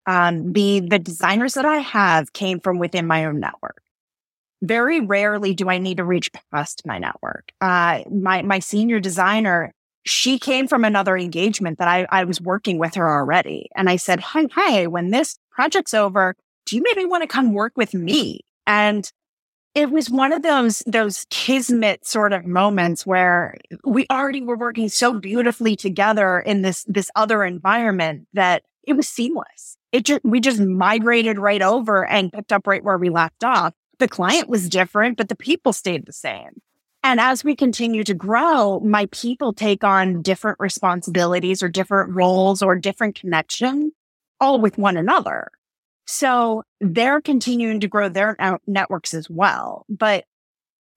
[0.07, 3.81] um, the the designers that I have came from within my own network.
[4.63, 7.51] Very rarely do I need to reach past my network.
[7.61, 9.73] Uh, my my senior designer,
[10.05, 13.97] she came from another engagement that I, I was working with her already, and I
[13.97, 17.93] said, "Hey, hi, when this project's over, do you maybe want to come work with
[17.93, 19.11] me?" And
[19.75, 24.89] it was one of those those kismet sort of moments where we already were working
[24.89, 30.39] so beautifully together in this this other environment that it was seamless it just, we
[30.39, 33.73] just migrated right over and picked up right where we left off.
[34.00, 36.62] The client was different, but the people stayed the same.
[37.04, 42.62] And as we continue to grow, my people take on different responsibilities or different roles
[42.62, 43.93] or different connections
[44.39, 45.50] all with one another.
[46.06, 48.36] So they're continuing to grow their
[48.67, 49.86] networks as well.
[49.89, 50.26] But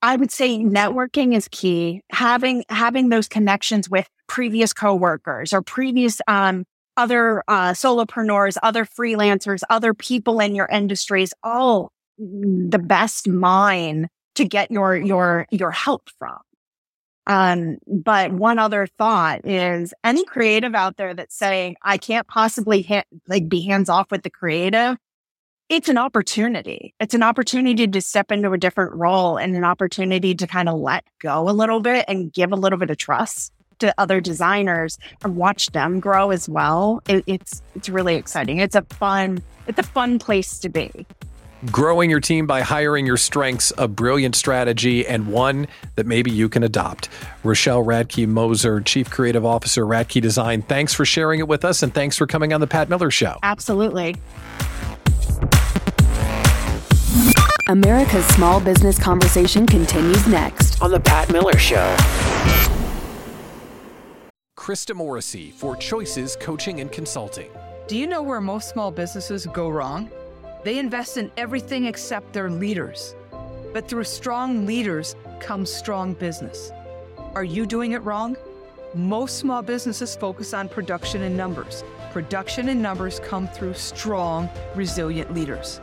[0.03, 2.03] I would say networking is key.
[2.12, 6.64] Having, having those connections with previous coworkers or previous, um,
[7.00, 14.44] other uh, solopreneurs, other freelancers, other people in your industries, all the best mine to
[14.44, 16.38] get your your your help from.
[17.26, 22.82] Um, but one other thought is any creative out there that's saying I can't possibly
[22.82, 24.96] ha- like be hands off with the creative.
[25.70, 26.94] It's an opportunity.
[27.00, 30.78] It's an opportunity to step into a different role and an opportunity to kind of
[30.78, 34.98] let go a little bit and give a little bit of trust to other designers
[35.22, 37.02] and watch them grow as well.
[37.08, 38.58] It, it's it's really exciting.
[38.58, 41.06] It's a fun it's a fun place to be.
[41.66, 46.48] Growing your team by hiring your strengths, a brilliant strategy and one that maybe you
[46.48, 47.10] can adopt.
[47.44, 51.92] Rochelle Ratkaj Moser, Chief Creative Officer, Ratkaj Design, thanks for sharing it with us and
[51.92, 53.38] thanks for coming on the Pat Miller Show.
[53.42, 54.16] Absolutely.
[57.68, 61.94] America's Small Business Conversation continues next on The Pat Miller Show.
[64.70, 67.50] Krista Morrissey for Choices Coaching and Consulting.
[67.88, 70.09] Do you know where most small businesses go wrong?
[70.62, 73.16] They invest in everything except their leaders.
[73.72, 76.70] But through strong leaders comes strong business.
[77.34, 78.36] Are you doing it wrong?
[78.94, 81.82] Most small businesses focus on production and numbers.
[82.12, 85.80] Production and numbers come through strong, resilient leaders.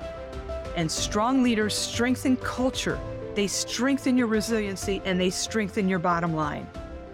[0.77, 2.97] And strong leaders strengthen culture,
[3.35, 6.65] they strengthen your resiliency, and they strengthen your bottom line.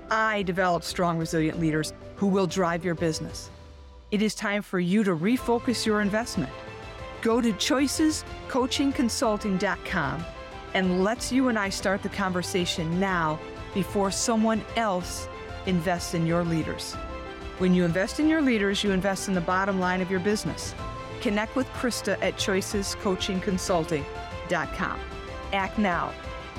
[0.10, 3.50] I develop strong, resilient leaders who will drive your business.
[4.12, 6.52] It is time for you to refocus your investment.
[7.22, 10.26] Go to choicescoachingconsulting.com
[10.74, 13.40] and let's you and I start the conversation now
[13.74, 15.28] before someone else
[15.66, 16.94] invests in your leaders.
[17.60, 20.76] When you invest in your leaders, you invest in the bottom line of your business.
[21.22, 25.00] Connect with Krista at choicescoachingconsulting.com.
[25.54, 26.12] Act now.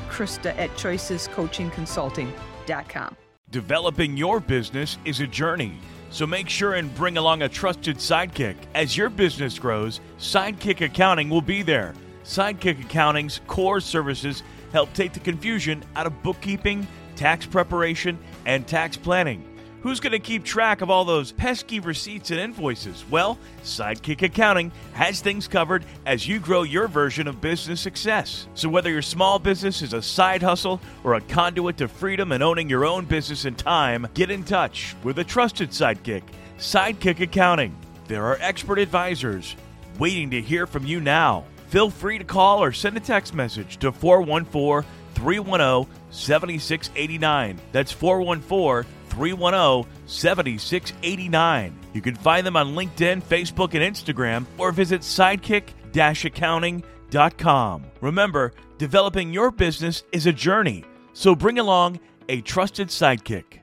[0.09, 3.17] Krista at choicescoachingconsulting.com.
[3.55, 5.79] Developing your business is a journey,
[6.11, 8.57] so make sure and bring along a trusted sidekick.
[8.75, 11.95] As your business grows, Sidekick Accounting will be there.
[12.25, 14.43] Sidekick Accounting's core services
[14.73, 16.85] help take the confusion out of bookkeeping,
[17.15, 19.54] tax preparation, and tax planning.
[19.85, 23.05] Who's going to keep track of all those pesky receipts and invoices?
[23.11, 28.49] Well, Sidekick Accounting has things covered as you grow your version of business success.
[28.55, 32.43] So, whether your small business is a side hustle or a conduit to freedom and
[32.43, 36.23] owning your own business in time, get in touch with a trusted sidekick,
[36.57, 37.77] Sidekick Accounting.
[38.09, 39.55] There are expert advisors
[39.99, 41.45] waiting to hear from you now.
[41.69, 47.61] Feel free to call or send a text message to 414 310 7689.
[47.73, 51.79] That's 414 310 7689.
[51.93, 57.85] You can find them on LinkedIn, Facebook, and Instagram, or visit sidekick accounting.com.
[58.01, 63.61] Remember, developing your business is a journey, so bring along a trusted sidekick.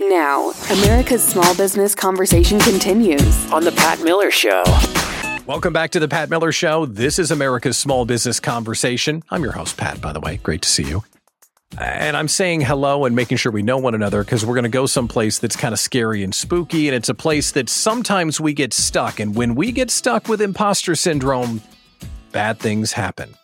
[0.00, 3.50] Now, America's Small Business Conversation continues.
[3.52, 4.62] On The Pat Miller Show.
[5.46, 6.86] Welcome back to the Pat Miller Show.
[6.86, 9.22] This is America's Small Business Conversation.
[9.30, 10.38] I'm your host, Pat, by the way.
[10.42, 11.04] Great to see you.
[11.78, 14.68] And I'm saying hello and making sure we know one another because we're going to
[14.68, 16.88] go someplace that's kind of scary and spooky.
[16.88, 19.18] And it's a place that sometimes we get stuck.
[19.18, 21.60] And when we get stuck with imposter syndrome,
[22.30, 23.34] bad things happen.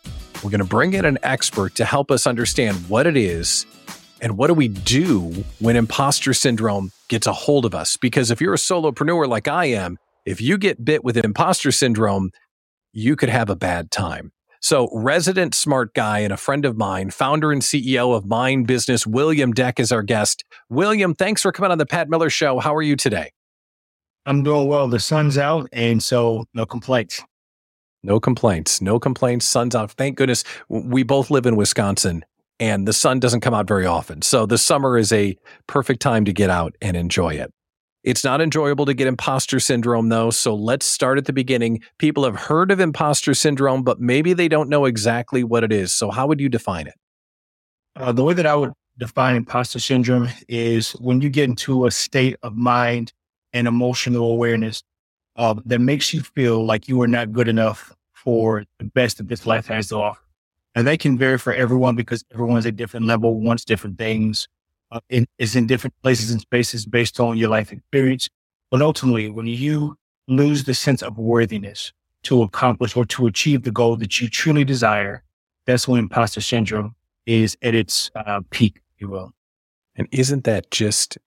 [0.43, 3.65] We're going to bring in an expert to help us understand what it is
[4.21, 7.97] and what do we do when imposter syndrome gets a hold of us.
[7.97, 12.31] Because if you're a solopreneur like I am, if you get bit with imposter syndrome,
[12.93, 14.31] you could have a bad time.
[14.61, 19.07] So, resident smart guy and a friend of mine, founder and CEO of Mind Business,
[19.07, 20.45] William Deck, is our guest.
[20.69, 22.59] William, thanks for coming on the Pat Miller Show.
[22.59, 23.31] How are you today?
[24.27, 24.87] I'm doing well.
[24.87, 27.23] The sun's out, and so no complaints.
[28.03, 28.81] No complaints.
[28.81, 29.47] No complaints.
[29.47, 29.91] Sun's out.
[29.93, 30.43] Thank goodness.
[30.69, 32.23] We both live in Wisconsin,
[32.59, 34.21] and the sun doesn't come out very often.
[34.21, 35.35] So, the summer is a
[35.65, 37.51] perfect time to get out and enjoy it.
[38.03, 40.31] It's not enjoyable to get imposter syndrome, though.
[40.31, 41.81] So let's start at the beginning.
[41.99, 45.93] People have heard of imposter syndrome, but maybe they don't know exactly what it is.
[45.93, 46.95] So, how would you define it?
[47.95, 51.91] Uh, the way that I would define imposter syndrome is when you get into a
[51.91, 53.13] state of mind
[53.53, 54.81] and emotional awareness
[55.35, 59.27] uh, that makes you feel like you are not good enough for the best that
[59.27, 60.21] this life has to offer.
[60.73, 64.47] And they can vary for everyone because everyone's at different level, wants different things
[64.91, 68.29] uh, in, is in different places and spaces based on your life experience.
[68.69, 73.71] But ultimately, when you lose the sense of worthiness to accomplish or to achieve the
[73.71, 75.23] goal that you truly desire,
[75.65, 79.33] that's when imposter syndrome is at its uh, peak, if you will.
[79.95, 81.17] And isn't that just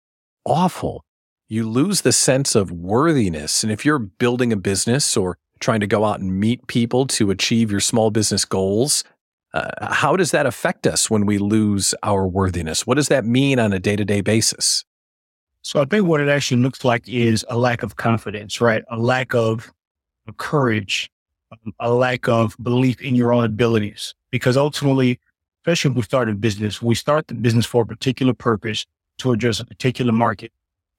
[0.45, 1.05] awful?
[1.49, 3.63] You lose the sense of worthiness.
[3.63, 7.31] And if you're building a business or trying to go out and meet people to
[7.31, 9.05] achieve your small business goals,
[9.55, 12.87] uh, how does that affect us when we lose our worthiness?
[12.87, 14.85] What does that mean on a day to day basis?
[15.63, 18.83] So I think what it actually looks like is a lack of confidence, right?
[18.91, 19.73] A lack of
[20.37, 21.09] courage,
[21.53, 24.13] um, a lack of belief in your own abilities.
[24.31, 25.21] Because ultimately,
[25.63, 28.85] especially if we start a business, we start the business for a particular purpose
[29.19, 30.51] to address a particular market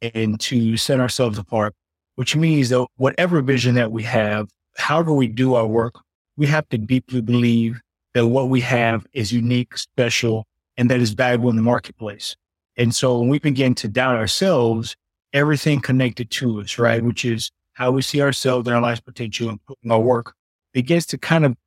[0.01, 1.75] and to set ourselves apart,
[2.15, 5.99] which means that whatever vision that we have, however we do our work,
[6.37, 7.81] we have to deeply believe
[8.16, 10.47] that what we have is unique, special,
[10.78, 12.38] and that is valuable in the marketplace.
[12.78, 14.95] And so when we begin to doubt ourselves,
[15.34, 17.03] everything connected to us, right?
[17.03, 20.34] Which is how we see ourselves and our life's potential and putting our work
[20.72, 21.57] begins to kind of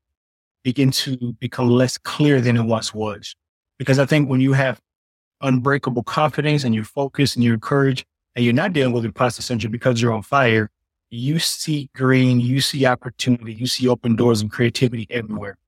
[0.62, 3.36] begin to become less clear than it once was.
[3.78, 4.80] Because I think when you have
[5.42, 9.70] unbreakable confidence and you're focused and you're courage and you're not dealing with imposter syndrome
[9.70, 10.70] because you're on fire,
[11.10, 15.58] you see green, you see opportunity, you see open doors and creativity everywhere.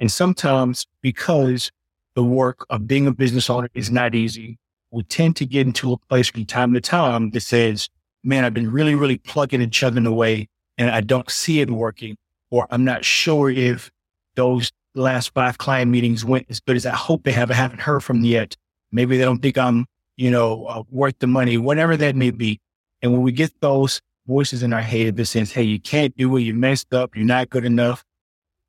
[0.00, 1.70] And sometimes because
[2.14, 4.58] the work of being a business owner is not easy,
[4.90, 7.88] we tend to get into a place from time to time that says,
[8.24, 12.16] man, I've been really, really plugging and chugging away and I don't see it working,
[12.50, 13.90] or I'm not sure if
[14.36, 17.50] those last five client meetings went as good as I hope they have.
[17.50, 18.56] I haven't heard from them yet.
[18.92, 19.86] Maybe they don't think I'm,
[20.16, 22.60] you know, uh, worth the money, whatever that may be.
[23.02, 26.36] And when we get those voices in our head that says, Hey, you can't do
[26.36, 26.42] it.
[26.42, 27.16] You messed up.
[27.16, 28.04] You're not good enough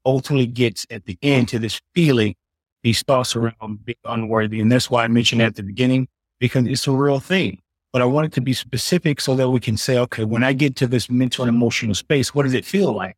[0.05, 2.35] ultimately gets at the end to this feeling,
[2.83, 4.59] these thoughts around being unworthy.
[4.59, 6.07] And that's why I mentioned at the beginning,
[6.39, 7.59] because it's a real thing.
[7.91, 10.53] But I want it to be specific so that we can say, okay, when I
[10.53, 13.15] get to this mental and emotional space, what does it feel like?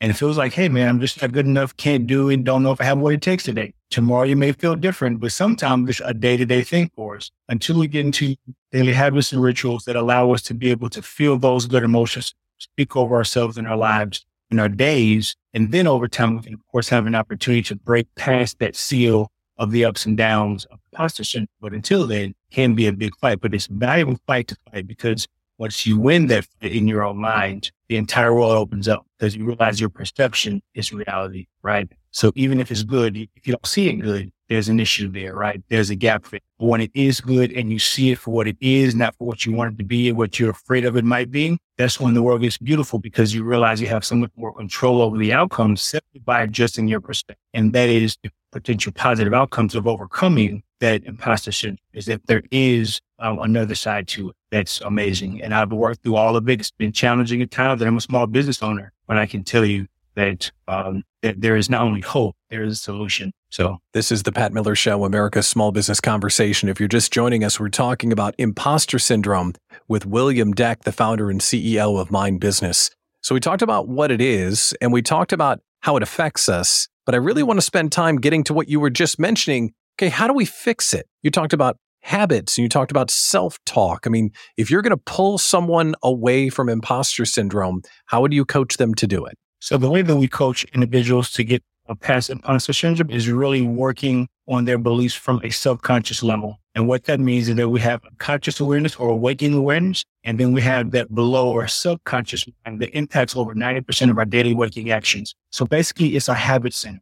[0.00, 2.62] And it feels like, hey, man, I'm just not good enough, can't do it, don't
[2.62, 3.74] know if I have what it takes today.
[3.90, 7.30] Tomorrow you may feel different, but sometimes it's a day to day thing for us
[7.48, 8.36] until we get into
[8.70, 12.34] daily habits and rituals that allow us to be able to feel those good emotions,
[12.58, 15.34] speak over ourselves in our lives, in our days.
[15.58, 18.76] And then over time, we can, of course, have an opportunity to break past that
[18.76, 21.48] seal of the ups and downs of syndrome.
[21.60, 24.86] But until then, can be a big fight, but it's a valuable fight to fight
[24.86, 25.26] because
[25.58, 29.44] once you win that in your own mind, the entire world opens up because you
[29.44, 31.90] realize your perception is reality, right?
[32.12, 35.34] So even if it's good, if you don't see it good, there's an issue there,
[35.34, 35.62] right?
[35.68, 36.42] There's a gap fit.
[36.56, 39.44] When it is good and you see it for what it is, not for what
[39.44, 42.14] you want it to be and what you're afraid of it might be, that's when
[42.14, 45.32] the world gets beautiful because you realize you have so much more control over the
[45.32, 47.42] outcomes simply by adjusting your perspective.
[47.54, 52.42] And that is the potential positive outcomes of overcoming that imposter syndrome is that there
[52.50, 55.42] is um, another side to it that's amazing.
[55.42, 56.60] And I've worked through all of it.
[56.60, 57.82] It's been challenging at times.
[57.82, 59.86] I'm a small business owner, but I can tell you
[60.18, 63.32] that, um, that there is not only hope, there is a solution.
[63.50, 66.68] So this is the Pat Miller Show, America's small business conversation.
[66.68, 69.54] If you're just joining us, we're talking about imposter syndrome
[69.86, 72.90] with William Deck, the founder and CEO of Mind Business.
[73.22, 76.88] So we talked about what it is and we talked about how it affects us.
[77.06, 79.72] But I really want to spend time getting to what you were just mentioning.
[79.96, 81.06] Okay, how do we fix it?
[81.22, 84.06] You talked about habits and you talked about self talk.
[84.06, 88.44] I mean, if you're going to pull someone away from imposter syndrome, how would you
[88.44, 89.36] coach them to do it?
[89.60, 93.62] So, the way that we coach individuals to get a past imposter syndrome is really
[93.62, 96.58] working on their beliefs from a subconscious level.
[96.74, 100.52] And what that means is that we have conscious awareness or awakening awareness, and then
[100.52, 104.90] we have that below or subconscious mind that impacts over 90% of our daily waking
[104.90, 105.34] actions.
[105.50, 107.00] So basically, it's our habit center.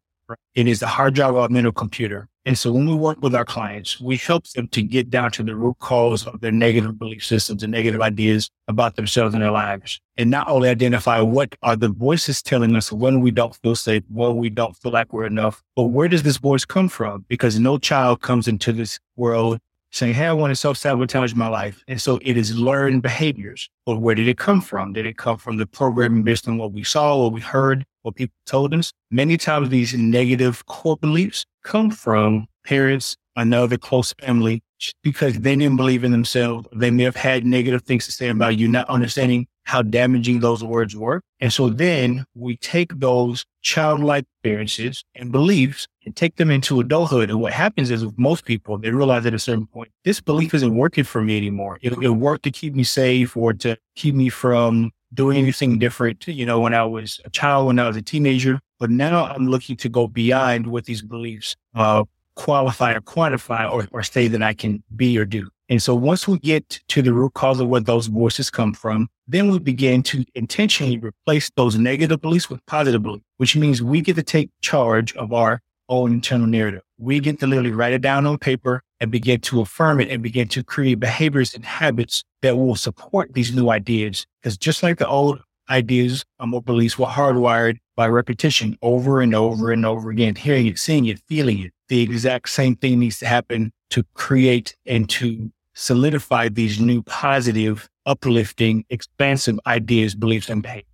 [0.55, 2.29] It is the hard drive of our mental computer.
[2.47, 5.43] And so when we work with our clients, we help them to get down to
[5.43, 9.51] the root cause of their negative belief systems and negative ideas about themselves and their
[9.51, 10.01] lives.
[10.17, 14.05] And not only identify what are the voices telling us when we don't feel safe,
[14.09, 17.25] when we don't feel like we're enough, but where does this voice come from?
[17.27, 19.59] Because no child comes into this world
[19.91, 21.83] saying, Hey, I want to self sabotage my life.
[21.89, 23.69] And so it is learned behaviors.
[23.85, 24.93] But where did it come from?
[24.93, 28.15] Did it come from the programming based on what we saw, what we heard, what
[28.15, 28.93] people told us?
[29.11, 34.63] Many times these negative core beliefs come from parents, another close family,
[35.03, 36.69] because they didn't believe in themselves.
[36.73, 40.63] They may have had negative things to say about you, not understanding how damaging those
[40.63, 41.21] words were.
[41.41, 47.31] And so then we take those childlike experiences and beliefs and take them into adulthood.
[47.31, 50.55] And what happens is with most people, they realize at a certain point, this belief
[50.55, 51.81] isn't working for me anymore.
[51.83, 56.27] It, it worked to keep me safe or to keep me from doing anything different,
[56.27, 58.61] you know, when I was a child, when I was a teenager.
[58.79, 62.05] But now I'm looking to go beyond what these beliefs uh,
[62.35, 65.49] qualify or quantify or, or say that I can be or do.
[65.69, 69.09] And so once we get to the root cause of where those voices come from,
[69.27, 74.01] then we begin to intentionally replace those negative beliefs with positive beliefs, which means we
[74.01, 76.83] get to take charge of our own internal narrative.
[76.99, 80.23] We get to literally write it down on paper and begin to affirm it and
[80.23, 84.27] begin to create behaviors and habits that will support these new ideas.
[84.41, 89.71] Because just like the old ideas or beliefs were hardwired by repetition over and over
[89.73, 93.27] and over again, hearing it, seeing it, feeling it, the exact same thing needs to
[93.27, 100.87] happen to create and to solidify these new positive, uplifting, expansive ideas, beliefs, and behaviors.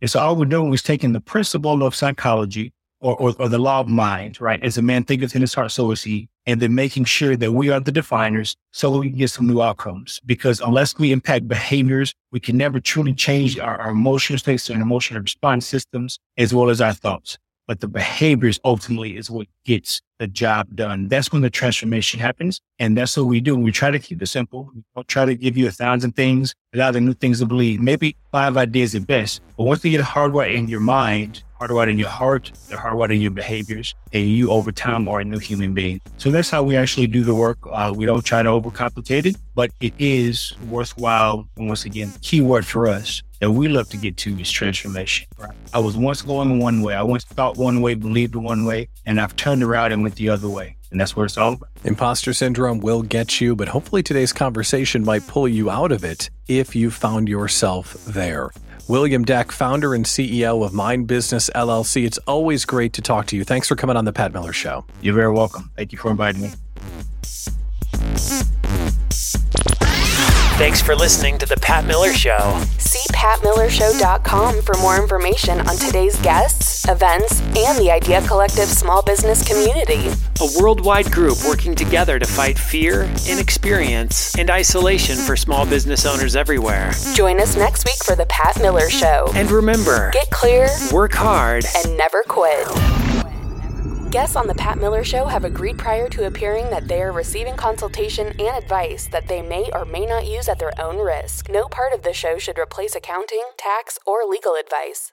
[0.00, 2.72] And so all we're doing is taking the principle of psychology
[3.02, 4.62] or, or, or, the law of mind, right?
[4.62, 6.28] As a man thinketh in his heart, so is he.
[6.46, 9.60] And then making sure that we are the definers so we can get some new
[9.60, 10.20] outcomes.
[10.24, 14.80] Because unless we impact behaviors, we can never truly change our, our emotional states and
[14.80, 20.00] emotional response systems as well as our thoughts but the behaviors ultimately is what gets
[20.18, 21.08] the job done.
[21.08, 22.60] That's when the transformation happens.
[22.78, 23.56] And that's what we do.
[23.56, 24.70] We try to keep it simple.
[24.74, 27.46] We don't try to give you a thousand things, a lot of new things to
[27.46, 29.42] believe, maybe five ideas at best.
[29.58, 33.20] But once you get hardwired in your mind, hardwired in your heart, they're hardwired in
[33.20, 36.00] your behaviors, and you over time are a new human being.
[36.16, 37.58] So that's how we actually do the work.
[37.70, 41.46] Uh, we don't try to overcomplicate it, but it is worthwhile.
[41.58, 45.28] And once again, key word for us that we love to get to is transformation.
[45.38, 45.50] Right?
[45.74, 46.94] I was once going one way.
[46.94, 50.30] I once thought one way, believed one way, and I've turned around and went the
[50.30, 50.76] other way.
[50.92, 51.70] And that's what it's all about.
[51.84, 56.28] Imposter syndrome will get you, but hopefully today's conversation might pull you out of it
[56.48, 58.50] if you found yourself there.
[58.88, 62.04] William Deck, founder and CEO of Mind Business LLC.
[62.04, 63.44] It's always great to talk to you.
[63.44, 64.84] Thanks for coming on the Pat Miller Show.
[65.00, 65.70] You're very welcome.
[65.76, 66.50] Thank you for inviting me.
[70.58, 72.62] Thanks for listening to The Pat Miller Show.
[72.78, 76.20] See patmillershow.com for more information on today's
[76.88, 80.08] events, and the Idea Collective small business community.
[80.40, 86.36] A worldwide group working together to fight fear, inexperience, and isolation for small business owners
[86.36, 86.92] everywhere.
[87.14, 89.30] Join us next week for The Pat Miller Show.
[89.34, 91.64] And remember, Get clear work hard.
[91.84, 92.66] and never quit.
[94.10, 97.56] Guests on The Pat Miller Show have agreed prior to appearing that they are receiving
[97.56, 101.48] consultation and advice that they may or may not use at their own risk.
[101.48, 105.12] No part of the show should replace accounting, tax, or legal advice.